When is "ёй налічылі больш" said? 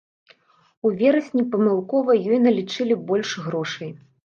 2.31-3.39